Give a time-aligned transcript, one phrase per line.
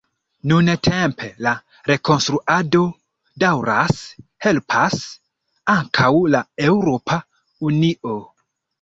[0.51, 1.53] Nuntempe la
[1.91, 2.81] rekonstruado
[3.45, 4.01] daŭras,
[4.49, 4.99] helpas
[5.79, 7.23] ankaŭ la Eŭropa
[7.71, 8.23] Unio.